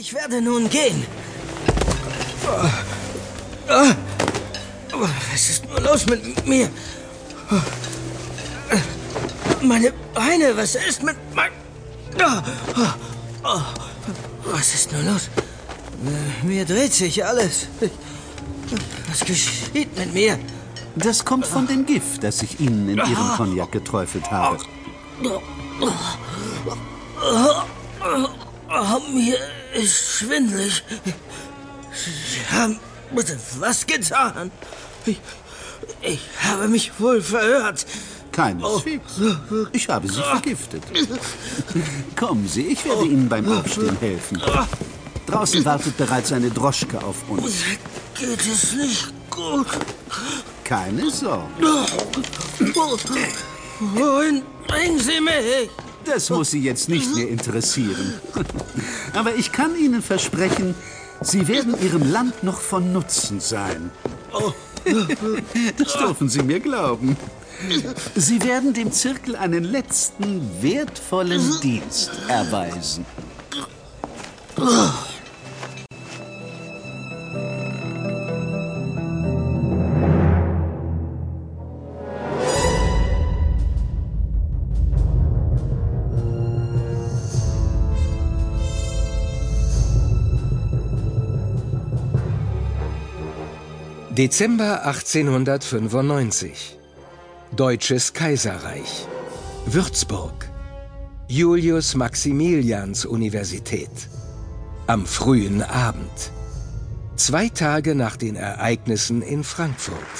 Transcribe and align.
Ich 0.00 0.14
werde 0.14 0.40
nun 0.40 0.70
gehen. 0.70 1.04
Was 5.32 5.50
ist 5.50 5.68
nur 5.68 5.80
los 5.80 6.06
mit 6.06 6.46
mir? 6.46 6.68
Meine 9.60 9.92
Beine, 10.14 10.56
was 10.56 10.76
ist 10.76 11.02
mit 11.02 11.16
mein... 11.34 11.50
Was 14.44 14.74
ist 14.74 14.92
nur 14.92 15.02
los? 15.02 15.30
Mir 16.44 16.64
dreht 16.64 16.94
sich 16.94 17.24
alles. 17.24 17.66
Was 19.08 19.20
geschieht 19.24 19.98
mit 19.98 20.14
mir? 20.14 20.38
Das 20.94 21.24
kommt 21.24 21.44
von 21.46 21.66
dem 21.66 21.84
Gift, 21.86 22.22
das 22.22 22.42
ich 22.42 22.60
Ihnen 22.60 22.88
in 22.88 22.98
Ihren 22.98 23.36
Cognac 23.36 23.72
geträufelt 23.72 24.30
habe. 24.30 24.58
Oh, 28.70 29.00
mir 29.12 29.38
ist 29.78 30.18
schwindelig. 30.18 30.82
Sie 31.92 32.54
haben 32.54 32.78
bitte 33.14 33.38
was 33.58 33.86
getan. 33.86 34.50
Ich, 35.06 35.20
ich 36.02 36.20
habe 36.42 36.68
mich 36.68 36.92
wohl 36.98 37.22
verhört. 37.22 37.86
Keineswegs. 38.32 39.20
Ich 39.72 39.88
habe 39.88 40.08
Sie 40.08 40.22
vergiftet. 40.22 40.82
Kommen 42.16 42.48
Sie, 42.48 42.66
ich 42.68 42.84
werde 42.84 43.04
Ihnen 43.04 43.28
beim 43.28 43.50
Aufstehen 43.50 43.96
helfen. 43.98 44.40
Draußen 45.26 45.64
wartet 45.64 45.96
bereits 45.96 46.32
eine 46.32 46.50
Droschke 46.50 47.02
auf 47.02 47.16
uns. 47.28 47.64
Geht 48.14 48.40
es 48.40 48.72
nicht 48.74 49.12
gut? 49.30 49.66
Keine 50.64 51.10
Sorge. 51.10 51.46
Wohin 53.80 54.42
bringen 54.66 54.98
Sie 55.00 55.20
mich? 55.20 55.70
Das 56.08 56.30
muss 56.30 56.50
Sie 56.50 56.60
jetzt 56.60 56.88
nicht 56.88 57.14
mehr 57.14 57.28
interessieren. 57.28 58.14
Aber 59.14 59.34
ich 59.34 59.52
kann 59.52 59.76
Ihnen 59.76 60.02
versprechen, 60.02 60.74
Sie 61.20 61.48
werden 61.48 61.74
Ihrem 61.82 62.10
Land 62.10 62.42
noch 62.42 62.60
von 62.60 62.92
Nutzen 62.92 63.40
sein. 63.40 63.90
Das 65.76 65.92
dürfen 65.94 66.28
Sie 66.28 66.42
mir 66.42 66.60
glauben. 66.60 67.16
Sie 68.14 68.42
werden 68.42 68.72
dem 68.72 68.92
Zirkel 68.92 69.36
einen 69.36 69.64
letzten, 69.64 70.62
wertvollen 70.62 71.60
Dienst 71.60 72.10
erweisen. 72.28 73.04
Dezember 94.18 94.84
1895. 94.84 96.76
Deutsches 97.54 98.12
Kaiserreich. 98.14 99.06
Würzburg. 99.64 100.50
Julius 101.28 101.94
Maximilians 101.94 103.06
Universität. 103.06 104.08
Am 104.88 105.06
frühen 105.06 105.62
Abend. 105.62 106.32
Zwei 107.14 107.48
Tage 107.48 107.94
nach 107.94 108.16
den 108.16 108.34
Ereignissen 108.34 109.22
in 109.22 109.44
Frankfurt. 109.44 110.16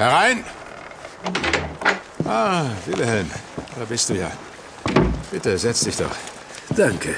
Herein! 0.00 0.44
Ah, 2.24 2.64
Wilhelm, 2.86 3.30
da 3.78 3.84
bist 3.84 4.08
du 4.08 4.14
ja. 4.14 4.30
Bitte, 5.30 5.58
setz 5.58 5.80
dich 5.80 5.98
doch. 5.98 6.16
Danke. 6.74 7.14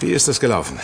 Wie 0.00 0.12
ist 0.12 0.28
es 0.28 0.38
gelaufen? 0.38 0.78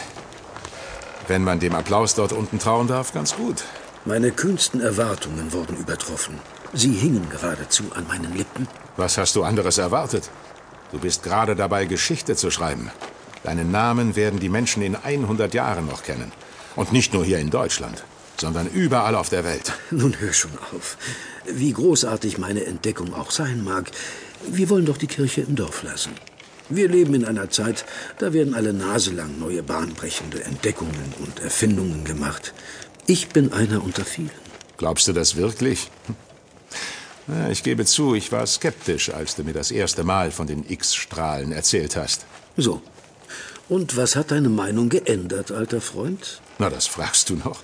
Wenn 1.27 1.45
man 1.45 1.61
dem 1.61 1.75
Applaus 1.75 2.15
dort 2.15 2.33
unten 2.33 2.59
trauen 2.59 2.87
darf, 2.87 3.13
ganz 3.13 3.37
gut. 3.37 3.65
Meine 4.07 4.31
kühnsten 4.31 4.81
Erwartungen 4.81 5.53
wurden 5.53 5.77
übertroffen. 5.77 6.41
Sie 6.73 6.95
hingen 6.95 7.29
geradezu 7.29 7.85
an 7.95 8.07
meinen 8.07 8.35
Lippen. 8.35 8.67
Was 8.97 9.19
hast 9.19 9.37
du 9.37 9.45
anderes 9.45 9.77
erwartet? 9.77 10.31
Du 10.91 10.99
bist 10.99 11.23
gerade 11.23 11.55
dabei, 11.55 11.85
Geschichte 11.85 12.35
zu 12.35 12.51
schreiben. 12.51 12.91
Deinen 13.43 13.71
Namen 13.71 14.17
werden 14.17 14.41
die 14.41 14.49
Menschen 14.49 14.83
in 14.83 14.97
100 14.97 15.53
Jahren 15.53 15.87
noch 15.87 16.03
kennen. 16.03 16.33
Und 16.77 16.93
nicht 16.93 17.13
nur 17.13 17.27
hier 17.27 17.41
in 17.41 17.51
Deutschland, 17.51 18.05
sondern 18.41 18.69
überall 18.69 19.15
auf 19.15 19.29
der 19.29 19.45
Welt. 19.45 19.73
Nun 19.91 20.19
hör 20.21 20.33
schon 20.33 20.53
auf. 20.73 20.97
Wie 21.47 21.73
großartig 21.73 22.39
meine 22.39 22.65
Entdeckung 22.65 23.15
auch 23.15 23.31
sein 23.31 23.65
mag, 23.65 23.91
wir 24.47 24.69
wollen 24.71 24.87
doch 24.87 24.97
die 24.97 25.07
Kirche 25.07 25.43
im 25.43 25.57
Dorf 25.57 25.83
lassen. 25.83 26.13
Wir 26.69 26.89
leben 26.89 27.15
in 27.15 27.25
einer 27.25 27.49
Zeit, 27.49 27.87
da 28.19 28.33
werden 28.35 28.55
alle 28.55 28.75
Nase 28.75 29.13
lang 29.13 29.39
neue 29.39 29.63
bahnbrechende 29.63 30.45
Entdeckungen 30.45 31.15
und 31.21 31.41
Erfindungen 31.41 32.05
gemacht. 32.05 32.53
Ich 33.07 33.29
bin 33.29 33.53
einer 33.55 33.83
unter 33.83 34.05
vielen. 34.05 34.31
Glaubst 34.77 35.09
du 35.09 35.13
das 35.15 35.37
wirklich? 35.37 35.91
Ja, 37.27 37.49
ich 37.49 37.63
gebe 37.63 37.85
zu, 37.87 38.15
ich 38.15 38.33
war 38.33 38.47
skeptisch, 38.47 39.11
als 39.11 39.35
du 39.35 39.45
mir 39.45 39.55
das 39.55 39.71
erste 39.71 40.05
Mal 40.05 40.31
von 40.31 40.47
den 40.47 40.69
X-Strahlen 40.69 41.53
erzählt 41.53 41.97
hast. 41.97 42.27
So. 42.57 42.83
Und 43.69 43.97
was 43.97 44.17
hat 44.17 44.31
deine 44.31 44.49
Meinung 44.49 44.89
geändert, 44.89 45.51
alter 45.51 45.81
Freund? 45.81 46.41
Na, 46.59 46.71
das 46.71 46.87
fragst 46.87 47.29
du 47.31 47.37
noch. 47.37 47.61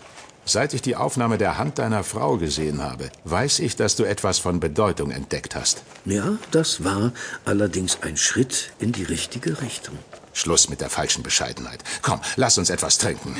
Seit 0.46 0.74
ich 0.74 0.82
die 0.82 0.94
Aufnahme 0.94 1.38
der 1.38 1.56
Hand 1.56 1.78
deiner 1.78 2.04
Frau 2.04 2.36
gesehen 2.36 2.82
habe, 2.82 3.08
weiß 3.24 3.60
ich, 3.60 3.76
dass 3.76 3.96
du 3.96 4.04
etwas 4.04 4.38
von 4.38 4.60
Bedeutung 4.60 5.10
entdeckt 5.10 5.54
hast. 5.54 5.82
Ja, 6.04 6.36
das 6.50 6.84
war 6.84 7.12
allerdings 7.46 7.98
ein 8.02 8.18
Schritt 8.18 8.72
in 8.78 8.92
die 8.92 9.04
richtige 9.04 9.62
Richtung. 9.62 9.98
Schluss 10.34 10.68
mit 10.68 10.82
der 10.82 10.90
falschen 10.90 11.22
Bescheidenheit. 11.22 11.82
Komm, 12.02 12.20
lass 12.36 12.58
uns 12.58 12.68
etwas 12.68 12.98
trinken. 12.98 13.36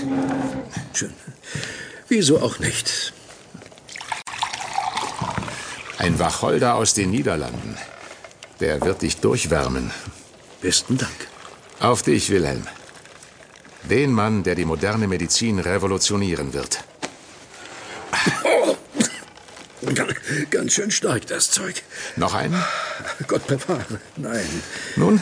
Schön. 0.94 1.12
Wieso 2.08 2.40
auch 2.40 2.58
nicht? 2.58 3.12
Ein 5.98 6.18
Wacholder 6.18 6.76
aus 6.76 6.94
den 6.94 7.10
Niederlanden. 7.10 7.76
Der 8.60 8.80
wird 8.80 9.02
dich 9.02 9.18
durchwärmen. 9.18 9.90
Besten 10.62 10.96
Dank. 10.96 11.28
Auf 11.80 12.02
dich, 12.02 12.30
Wilhelm. 12.30 12.66
Den 13.90 14.12
Mann, 14.12 14.42
der 14.42 14.54
die 14.54 14.64
moderne 14.64 15.06
Medizin 15.06 15.58
revolutionieren 15.58 16.54
wird. 16.54 16.84
Ganz 20.50 20.72
schön 20.72 20.90
stark, 20.90 21.26
das 21.26 21.50
Zeug. 21.50 21.82
Noch 22.16 22.34
einen? 22.34 22.62
Gott 23.26 23.46
bewahre. 23.46 24.00
Nein. 24.16 24.48
Nun, 24.96 25.20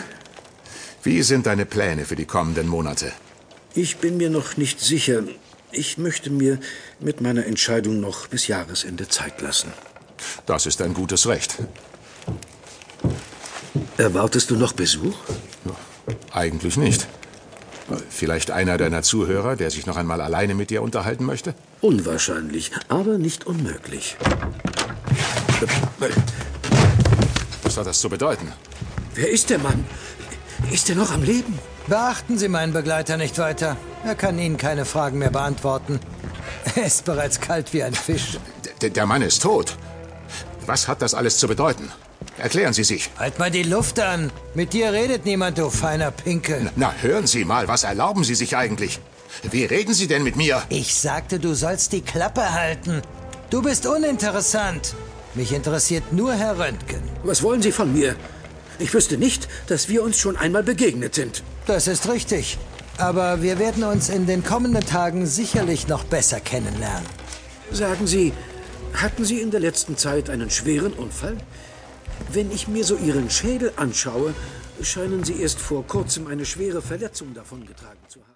wie 1.03 1.23
sind 1.23 1.47
deine 1.47 1.67
Pläne 1.67 2.05
für 2.05 2.17
die 2.17 2.27
kommenden 2.27 2.69
Monate? 2.69 3.13
Ich 3.75 3.97
bin 3.97 4.17
mir 4.19 4.31
noch 4.31 4.57
nicht 4.57 4.81
sicher. 4.81 5.23
Ich 5.73 5.99
möchte 5.99 6.31
mir 6.31 6.59
mit 7.01 7.21
meiner 7.21 7.47
Entscheidung 7.47 8.01
noch 8.01 8.27
bis 8.29 8.47
Jahresende 8.47 9.09
Zeit 9.09 9.41
lassen. 9.41 9.73
Das 10.47 10.67
ist 10.67 10.81
ein 10.83 10.95
gutes 10.95 11.27
Recht. 11.27 11.57
Erwartest 13.97 14.51
du 14.51 14.57
noch 14.57 14.73
Besuch? 14.73 15.17
Eigentlich 16.33 16.77
nicht. 16.77 17.07
Vielleicht 18.11 18.51
einer 18.51 18.79
deiner 18.79 19.03
Zuhörer, 19.03 19.57
der 19.57 19.71
sich 19.71 19.87
noch 19.87 19.97
einmal 19.97 20.21
alleine 20.21 20.55
mit 20.55 20.71
dir 20.71 20.83
unterhalten 20.83 21.25
möchte? 21.25 21.55
Unwahrscheinlich, 21.83 22.71
aber 22.89 23.19
nicht 23.19 23.45
unmöglich. 23.45 24.17
Was 27.65 27.77
hat 27.77 27.87
das 27.87 28.01
zu 28.01 28.09
bedeuten? 28.09 28.53
Wer 29.17 29.29
ist 29.29 29.51
der 29.51 29.59
Mann? 29.59 29.85
Ist 30.71 30.89
er 30.91 30.95
noch 30.95 31.11
am 31.11 31.25
Leben? 31.25 31.59
Beachten 31.89 32.39
Sie 32.39 32.49
meinen 32.49 32.73
Begleiter 32.73 33.17
nicht 33.17 33.37
weiter. 33.39 33.77
Er 34.05 34.15
kann 34.15 34.39
Ihnen 34.39 34.59
keine 34.59 34.85
Fragen 34.85 35.19
mehr 35.19 35.31
beantworten. 35.31 35.99
Er 36.77 36.87
ist 36.87 37.05
bereits 37.05 37.41
kalt 37.41 37.73
wie 37.73 37.83
ein 37.83 37.95
Fisch. 37.95 38.39
D 38.81 38.89
der 38.91 39.07
Mann 39.07 39.23
ist 39.23 39.43
tot. 39.43 39.77
Was 40.67 40.87
hat 40.87 41.03
das 41.03 41.15
alles 41.15 41.39
zu 41.39 41.49
bedeuten? 41.49 41.91
Erklären 42.39 42.73
Sie 42.73 42.85
sich. 42.85 43.11
Halt 43.19 43.41
mal 43.41 43.51
die 43.51 43.65
Luft 43.65 43.99
an. 43.99 44.31
Mit 44.55 44.73
dir 44.73 44.93
redet 44.93 45.25
niemand, 45.25 45.59
du 45.59 45.69
feiner 45.69 46.13
Pinkel. 46.13 46.71
Na, 46.77 46.95
hören 47.01 47.27
Sie 47.27 47.45
mal, 47.45 47.67
was 47.67 47.83
erlauben 47.83 48.23
Sie 48.23 48.37
sich 48.37 48.57
eigentlich? 48.57 49.01
Wie 49.51 49.65
reden 49.65 49.95
Sie 49.95 50.07
denn 50.07 50.23
mit 50.23 50.37
mir? 50.37 50.63
Ich 50.69 50.95
sagte, 50.95 51.39
du 51.39 51.55
sollst 51.55 51.93
die 51.93 52.03
Klappe 52.03 52.53
halten. 52.53 53.03
Du 53.51 53.63
bist 53.63 53.87
uninteressant. 53.87 54.95
Mich 55.35 55.53
interessiert 55.53 56.13
nur 56.13 56.35
Herr 56.35 56.59
Röntgen. 56.59 57.03
Was 57.23 57.43
wollen 57.43 57.63
Sie 57.63 57.73
von 57.73 57.93
mir? 57.93 58.17
Ich 58.79 58.93
wüsste 58.95 59.17
nicht, 59.17 59.49
dass 59.67 59.89
wir 59.89 60.03
uns 60.03 60.19
schon 60.19 60.37
einmal 60.37 60.63
begegnet 60.63 61.15
sind. 61.15 61.43
Das 61.67 61.87
ist 61.87 62.09
richtig. 62.09 62.59
Aber 62.99 63.43
wir 63.43 63.59
werden 63.59 63.85
uns 63.85 64.09
in 64.09 64.27
den 64.27 64.45
kommenden 64.45 64.85
Tagen 64.85 65.27
sicherlich 65.27 65.89
noch 65.89 66.05
besser 66.05 66.41
kennenlernen. 66.41 67.07
Sagen 67.71 68.07
Sie, 68.07 68.33
hatten 68.95 69.25
Sie 69.25 69.41
in 69.41 69.51
der 69.51 69.61
letzten 69.61 69.97
Zeit 69.97 70.29
einen 70.29 70.51
schweren 70.51 70.93
Unfall? 70.93 71.37
Wenn 72.31 72.51
ich 72.51 72.69
mir 72.69 72.85
so 72.85 72.97
Ihren 72.97 73.31
Schädel 73.31 73.73
anschaue, 73.77 74.35
scheinen 74.83 75.25
Sie 75.25 75.41
erst 75.41 75.59
vor 75.59 75.87
kurzem 75.87 76.27
eine 76.27 76.45
schwere 76.45 76.83
Verletzung 76.83 77.33
davongetragen 77.35 78.01
zu 78.09 78.21
haben. 78.21 78.29